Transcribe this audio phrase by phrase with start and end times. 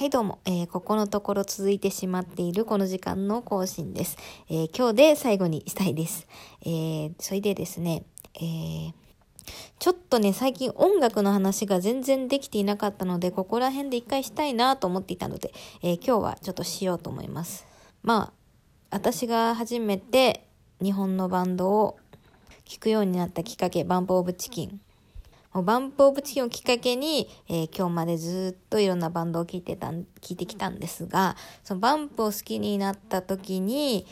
[0.00, 4.16] はいどうも、えー、ここのところ続いてしまっているこの時間の更新です。
[4.48, 6.26] えー、今日で最後にしたいです。
[6.62, 8.92] えー、それでですね、えー、
[9.78, 15.52] ちょっとね、最近音楽の話が全然できていなかったので、ここら辺で一回したいなと思っていたので、
[15.82, 17.66] え今日はちょっとしようと思います。
[18.02, 18.32] まあ、
[18.88, 20.46] 私が初めて
[20.80, 21.98] 日本のバンドを
[22.64, 24.80] 聴くようになったきっかけ、バンプオブチキン。
[25.52, 34.06] バンプオブチキンをきっかけに、えー、今日までずっといろんなバンドを聴いてた、聞いてきたんですが、そのバンプを好きになった時に、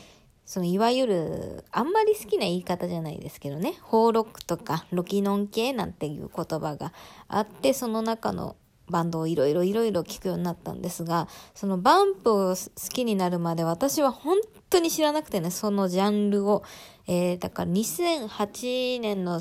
[0.45, 6.93] そのいわゆる、あんまり好きな言い方じゃないですけどね、ホーロックとかロキノン系なんていう言葉が
[7.29, 8.57] あって、その中の
[8.91, 12.57] バンドをいろいろいろいろ聞くようになったんですが、そのバンプを好
[12.93, 14.39] きになるまで私は本
[14.71, 16.65] 当に知らなくてね、そのジャンルを。
[17.07, 19.41] えー、だから2008年の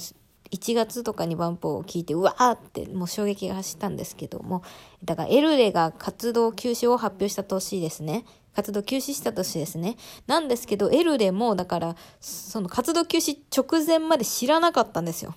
[0.51, 4.63] 1月とかにバンプを聞いて、うわーってもう衝撃が走ったんですけども、
[5.03, 8.25] だからエルレが活動休止を発表した年ですね。
[8.55, 9.97] 活動休止した年ですね。
[10.25, 15.35] なんですけど、エルレも、だから、その活動休止直前まで知らなかったんですよ。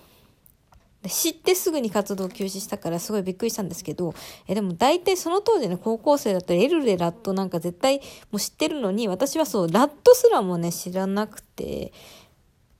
[1.07, 4.13] 知ってすぐに活動休止したからすごいびっくりしたんですけど、
[4.47, 7.99] えでも大体その当時ね、高校生だったらエルレラットなんか絶対
[8.31, 11.91] もう知ってるのに、私はそう、ラットすらもね、知らなくて、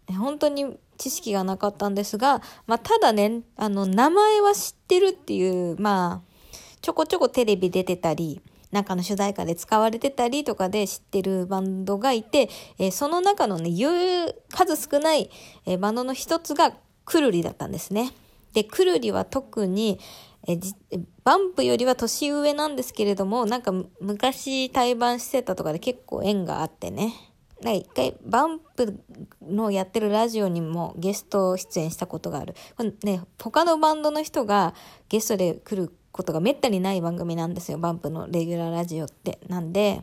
[0.08, 8.40] 本当に知識がなかったんですが、まあ、ただね、あの、名前は知ってるっていう、まあ、ちょこちょこテレビ出てたり、
[8.72, 15.32] なんかの主題歌で使われてたりとかで知ってるバンドがいて、えー、その中のね、言う数少ない、
[15.66, 16.72] えー、バンドの一つが
[17.04, 18.14] くるりだったんですね。
[18.54, 20.00] で、くるりは特に、
[20.48, 20.60] え
[21.24, 27.31] バンプよりは年上なんですけれども、なんか昔対バンしてたとかで結構縁があってね。
[27.70, 29.00] 一回、バンプ
[29.42, 32.56] のやってるラジオにもゲスト出演したことがある。
[32.76, 34.74] これね、他のバンドの人が
[35.10, 37.78] ゲストで来ることがめったにない番組なんですよ。
[37.78, 39.40] バンプのレギュラーラジオって。
[39.48, 40.02] なんで、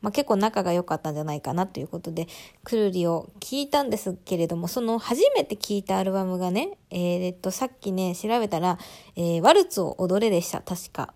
[0.00, 2.26] まあ、結構仲が良かったんじゃないかなということで、
[2.64, 8.78] くるりを聞いたんですけれども、その初めて聞いたアルバムがね、えー、っと、さっきね、調べたら、
[9.16, 11.12] えー、ワルツを踊れでした、確か。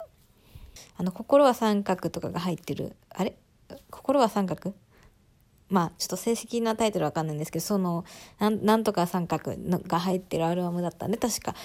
[0.96, 2.96] あの、心は三角とかが入ってる。
[3.08, 3.36] あれ？
[3.90, 4.74] 心は三角？
[5.74, 8.04] まあ、ちょっと正式なタイトルわかんないんですけど、その、
[8.38, 9.56] なんとか三角
[9.88, 11.56] が入ってるアルバムだったんで、確か、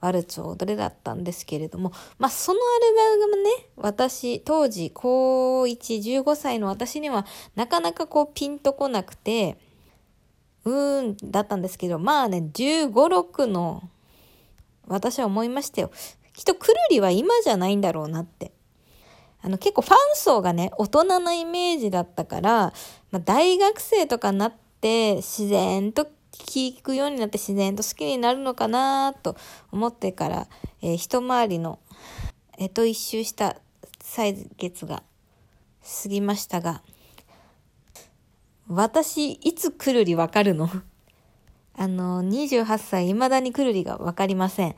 [0.00, 9.58] ワルツを踊れだったんですけれども、まあ、そのアルバムね、私、当時、高1、15歳の私には、なかなかこう、ピンとこなくて、
[10.64, 13.82] うーん、だったんですけど、まあね、15、6の、
[14.86, 15.90] 私は思いましたよ。
[16.34, 18.49] きっとくるりは今じゃないんだろうなって。
[19.42, 22.72] あの結構ファン層がね、大人のイメージだったから、
[23.10, 29.36] まあ、大学生とかになって自然と聞くようになって自然と好きになるのかなと
[29.72, 30.46] 思ってから、
[30.82, 31.78] えー、一回りの、
[32.58, 33.56] えと一周した
[34.02, 35.02] 歳月が
[36.02, 36.82] 過ぎましたが、
[38.68, 40.68] 私、いつくるりわかるの？
[41.74, 44.76] あの、28歳、未だにくるりがわかりません。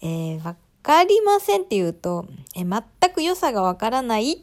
[0.00, 0.54] えー、
[0.86, 2.82] かりませんって言うと、え、全
[3.12, 4.38] く良さがわからないっ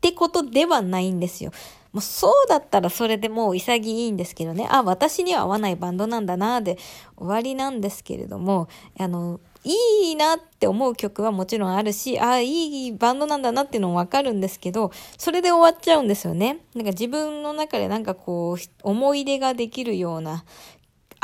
[0.00, 1.52] てことではないんですよ。
[1.92, 4.66] もうそうだったらそれでもう潔いんですけどね。
[4.70, 6.78] あ、私には合わないバンドなんだなで
[7.18, 8.66] 終わりなんですけれども、
[8.98, 16.60] あの、いいなって思う曲はもちろんあるし、あ、いいバンドなんだなっていうのもわかるんですけど、それで終わっちゃうんですよね。
[16.74, 20.44] なんか自分の中でなんかこう、思い出ができるような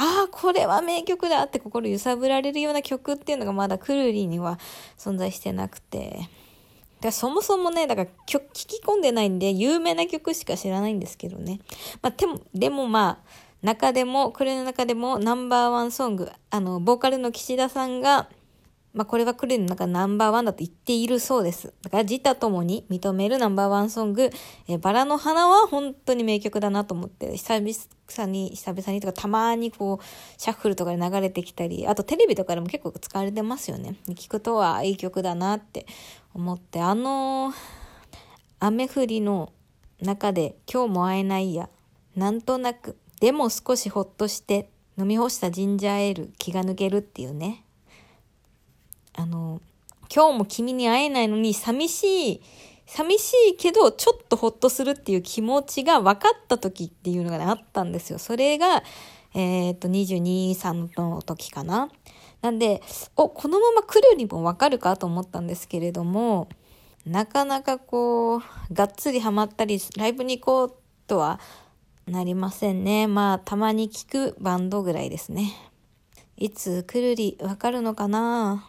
[0.03, 4.59] ああ、これは名曲だって心揺さぶられるような曲っていうのがまだクルリには
[4.97, 6.31] 存在してなくて。
[7.03, 11.61] だそもそもね、だから曲聴き込んでないんで、有名な曲しか知らないんですけどね。
[12.01, 13.31] まあ、でも、でもまあ、
[13.63, 18.29] 中でも、これの中でもナンバーワンソング、あの、ボーカルの岸田さんが、
[18.93, 21.73] まあ、これはクレの中ナンバーワンだと言っているそうです。
[21.83, 24.31] だから自他ともに認めるナンバーワンソング、
[24.67, 33.95] え、バラの花は本当に名曲だなと思って、久々に、久々にとかたまにこう、シャッフルとかで流れてきたり、あとテレビとかでも結構使われてますよね。
[34.09, 35.87] 聞くとはいい曲だなって
[36.35, 37.53] 思って、あの、
[38.59, 39.53] 雨降りの
[40.03, 41.69] 中で今日も会えないや、
[42.17, 47.65] なんとなく、でも少しほっとして飲み干したジンジャーエール気が抜けるっていうね。
[49.21, 49.61] あの、
[50.13, 52.43] 今日も君に会えないのに寂しい、
[52.87, 58.19] 寂しいけどちょっとほっとするっていう気持ちが分かった時っていうのが、ね、あったんですよ。
[58.19, 58.83] それが、
[59.35, 61.91] えっ、と、22、3の時かな。
[62.41, 62.83] なんで、
[63.15, 66.49] お、このまま来るにもわかるかと思ったんですけれども、
[67.05, 68.43] なかなかこう、
[68.73, 70.77] がっつりハマったり、ライブに行こう
[71.07, 71.39] とは
[72.07, 73.07] なりませんね。
[73.07, 75.53] まあ、たまに聞くバンドぐらいですね。
[76.39, 78.67] いつ来るりわかるのかな？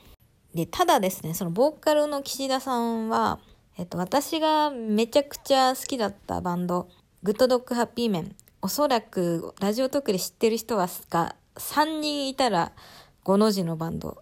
[0.54, 3.40] で、ただですね、そのボーカルの岸田さんは、
[3.78, 6.90] えっと、私がめちゃくちゃ好きだったバンド、
[7.24, 8.36] グッドドッグハッピーメン。
[8.62, 12.74] おそらく、ラジオトークで知ってる人はが3人いたら、
[13.24, 14.22] 5の字のバンド、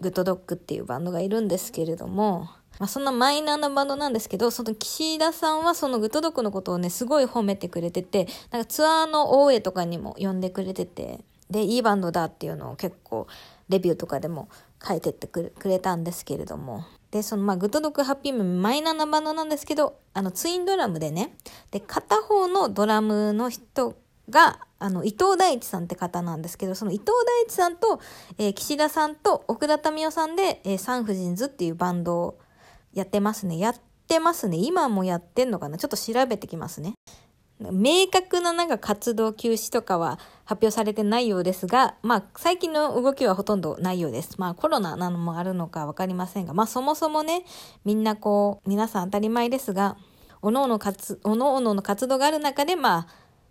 [0.00, 2.48] グッドドッグっていうバンドがいるんですけれども、
[2.78, 11.20] まあ、そんなマイナーなバンドなんですけど、その岸田さんはそのグッドドッグのことをね、すごい褒めてくれてて、なんかツアーの OAとかにも呼んでくれてて、
[11.50, 13.26] で、いいバンドだっていうのを結構、
[13.68, 14.48] レビューとかでも
[14.86, 16.84] 書いてってくれたんですけれども。
[17.10, 21.36] で、そのまあ、グッドドッグハッピーメンマイナーなバンドなんですけど、あの、ツインドラムでね、
[21.70, 23.96] で、片方のドラムの人
[24.28, 27.06] が、あの、伊藤大地さんって方なんですけど、その伊藤
[27.44, 28.00] 大地さんと、
[28.36, 32.38] えー、岸田さんと奥田民生さんで、えー、サンフジンズっていうバンドを
[32.92, 33.58] やってますね。
[33.58, 33.74] やっ
[34.06, 34.58] てますね。
[34.58, 35.78] 今もやってんのかな？
[35.78, 36.94] ちょっと調べてきますね。
[37.60, 44.36] 明確ななんか活動休止とかは発表されてないようですが、まあ最近の動きはほとんどないようです。
[44.38, 47.44] まあコロナなのもあるのかわかりませんが、まあそもそもね、
[47.84, 49.96] みんなこう、皆さん当たり前ですが、
[50.40, 53.06] おのおの活、おのおの活動がある中で、まあ、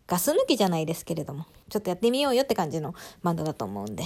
[0.08, 4.06] ガス抜きじゃないですけれども、ちょっとやってみようよって感じのバンドだと思うんで。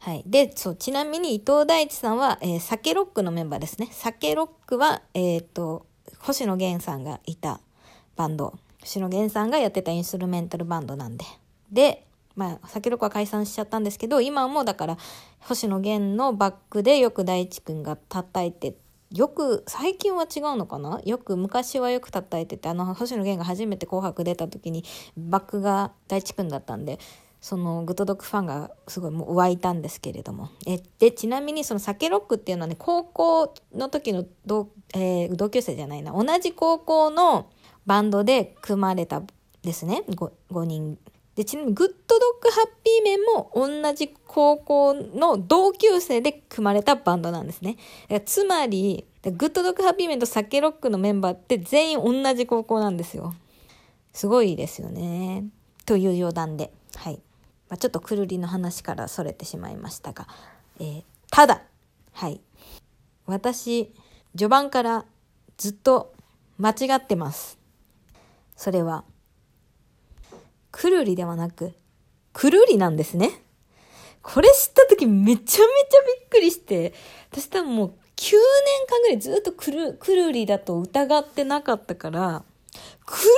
[0.00, 0.24] はい。
[0.26, 3.88] で、そう、ちなみに伊藤大地さんは、えー、酒ロックのメンバーですね。
[3.92, 5.86] 酒ロックは、えっ、と、
[6.18, 7.60] 星野源さんがいた
[8.16, 8.54] バンド。
[8.80, 11.24] 星野源さんがやってたインストゥルメンタルバンドなんで。
[11.70, 14.98] で、まあ、酒ロックは解散しちゃったんですけど、今もだから、
[15.40, 18.76] 星野源のバックでよく大地くんが叩いて
[19.12, 21.00] よく、最近は違うのかな？
[21.04, 24.84] よく、昔はよく叩いてて、あの、星野源が初めて紅白出た時に、
[25.16, 26.98] バックが大地くんだったんで、
[27.40, 30.48] そのグッドドッグファンがすごいもう湧いたんですけれども。
[30.66, 37.46] え、で、ちなみにその酒ロックっていうのはね、高校の時の同,、えー、同級生じゃないな、同じ高校の
[37.86, 39.22] バンドで組まれた
[39.62, 40.98] ですね、5, 5人。
[41.34, 47.76] で、ちなみにグッドドッグハッピーメンも同じ高校の同級生で組まれたバンドなんですね。
[48.24, 53.34] つまり、グッドドッグハッピーメンとサケロックのメンバーって全員同じ高校なんですよ。
[54.12, 55.44] すごいですよね。
[55.84, 56.72] という余談で。
[56.94, 57.20] はい。
[57.68, 60.26] まあ、ちょっとくるりの話からそれてしまいましたが。
[60.80, 61.62] えー、ただ、
[62.12, 62.40] はい。
[63.26, 63.92] 私、
[64.32, 65.04] 序盤から
[65.58, 66.14] ずっと
[66.58, 67.58] 間違ってます。
[68.56, 69.04] それは、
[70.72, 71.74] くるりではなく、
[72.32, 73.42] くるりなんですね。
[74.22, 75.62] これ知った時めちゃめちゃ
[76.18, 76.92] びっくりして、
[77.30, 78.38] 私多分もう9年
[78.88, 82.42] 間ぐらいずっとくる、くるりだと疑ってなかったから、
[83.04, 83.28] くる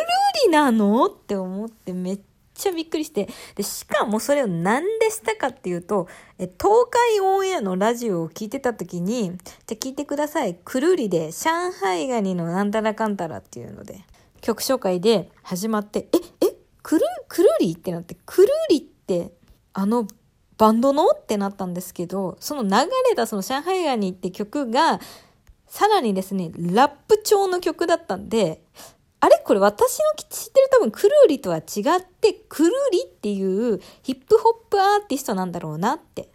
[0.47, 2.21] りなのって思ってめっ
[2.55, 9.37] ちゃびっくりして、で、しかもそれを何でしたかっていうと、え、東海オンエアのラジオを聞いてた時に、
[9.67, 10.55] じゃ聞いてください。
[10.65, 14.01] くるりで、上海ガニのなんたらかんたらっていうので、
[14.41, 17.73] 曲紹介で始まって、え、え、くる、くるり？
[17.73, 19.33] ってなって、くるりって、
[19.73, 20.07] あの、
[20.57, 21.09] バンドの？
[21.11, 25.01] ってなったんですけど、その流れたその上海ガニって曲が、
[25.67, 28.63] さらにですね、ラップ調の曲だったんで、
[29.21, 29.43] あれ？
[29.45, 31.65] これ私の知ってる多分クルーリとは違っ
[32.03, 36.29] て、クルーリっていうヒップホップアーティストなんだろうなって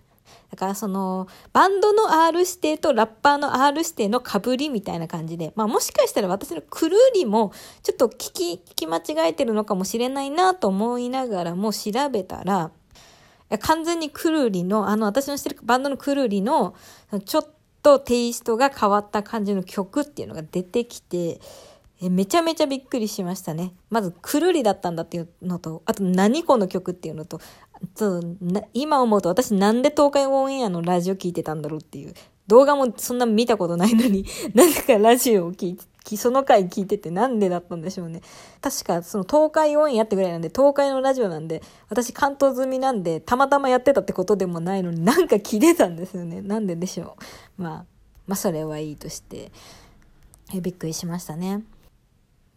[0.53, 7.51] だからその、バンドの R 指定とラッパーの R 指定の被りみたいな感じで、まあもしかしたら私のクルーリも
[7.81, 12.69] ちょっと聞き、聞き間違えてるのかもしれないなと思いながらも調べたら、
[13.61, 16.75] 完全にクルーリの、あの私の知ってるバンドのクルーリの、
[17.25, 17.47] ちょっ
[17.81, 21.41] とテイストが変わった感じの曲っていうのが出てきて、
[22.00, 23.74] えめちゃめちゃびっくりしましたね。
[23.89, 27.39] まず、くるりだったんだっていうのと、あと、何この曲っていうのと、
[27.95, 28.37] そう
[28.73, 32.13] 今思うと私なんで東海オンエアのラジオ聞いてたんだろうっていう。
[32.47, 38.21] 動画もそんな見たことないのに、 なぜかラジオを聞いて、その回聞いててなんでだったんでしょうね。
[38.59, 46.41] 確かその東海オンエアってぐらいなんで、東海のラジオなんで、私関東済みなんで、たまたまやってたってことでもないのになんか聞いてたんですよね。
[46.41, 47.15] なんででしょ
[47.57, 47.61] う。
[47.61, 47.85] まあ、
[48.27, 49.51] まあそれはいいとして、
[50.53, 51.63] えびっくりしましたね。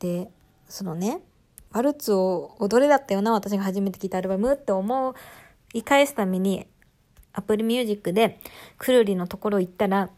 [0.01, 0.29] で、
[0.69, 1.21] そのね、
[1.77, 5.15] ワルツを踊れだったよな、私が初めて聴いたアルバムって思
[5.75, 6.67] い返すために、
[7.35, 8.41] アプリミュージックで、
[8.79, 10.09] くるりのところ行ったら、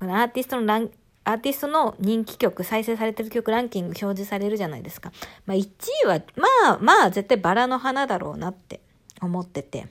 [0.00, 0.90] アーティストのラン、
[1.24, 5.10] アーティストの人気曲、再生されてる曲ランキング表示されるじゃないですか。
[5.46, 5.70] まあ1
[6.04, 8.82] 位は、まあまあ絶対バラの花だろうなって
[9.22, 9.88] 思ってて。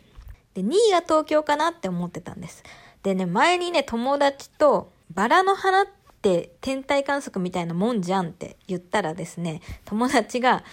[0.53, 2.61] で、2位が東京かなって思ってたんです。
[3.01, 10.63] でね、前にね、友達とバラの花ってって天体観測みたいなもんじゃんって言ったらですね、友達が、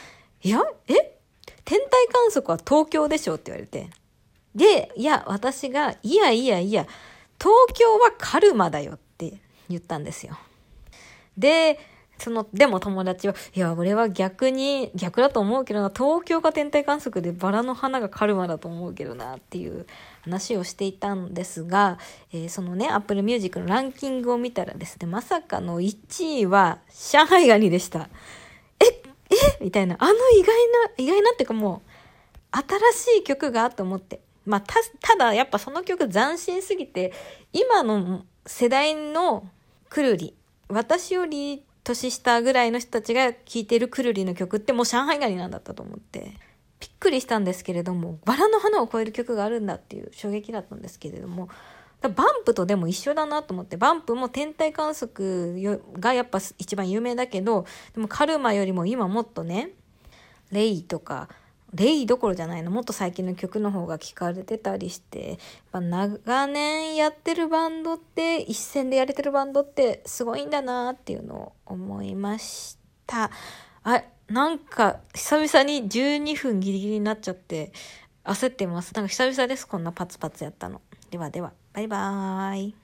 [0.42, 1.18] いや、え？
[1.64, 3.90] 天体観測は東京でしょって言われて。
[4.54, 6.87] で、いや、私が、いやいやいや、
[7.38, 9.35] 東京はカルマだよって
[9.68, 10.38] 言ったんですよ。
[11.37, 11.78] で、
[12.18, 19.87] その、でも友達は、いや、俺は逆に、逆だと思うけどな、東京が天体観測でバラの花がカルマだと思うけどな、っていう
[20.22, 21.98] 話をしていたんですが、
[22.32, 28.08] えー、そのね、Apple Music のランキングを見たらですね、まさかの1位は、上海ガニでした。
[28.80, 34.20] え、えみたいな、あの意外な、意外なっていうかもう、新しい曲がと思って。
[34.46, 37.12] まあ、た、ただ、やっぱその曲斬新すぎて、
[37.52, 39.48] 今の世代の
[39.88, 40.34] くるり、
[40.68, 46.32] 私より年下ぐらいの人たちが聴いてるくるりの曲ってもう上海ガニなんだったと思って、
[46.82, 51.48] びっくりしたんですけれども、バラの花を超える曲があるんだっていう衝撃だったんですけれども、
[52.00, 52.12] バン
[52.44, 59.70] プとでも一緒だなと思って、バンプも天体観測がやっぱ一番有名だけど、でもカルマよりも今もっとね、
[60.50, 61.28] レイとか、
[61.72, 65.38] レイどころじゃないのもっと最近の曲の方が聴かれてたりして、やっ
[65.70, 73.30] ぱ長年やってるバンドって、一戦でやれてるバンドってすごいんだなっていうのを思いました。
[74.32, 77.70] なんか久々に12分ギリギリになっちゃって
[78.24, 78.94] 焦ってます。
[78.94, 79.68] なんか久々です。
[79.68, 80.80] こんなパツパツやったの。
[81.10, 82.81] ではでは、バイバーイ。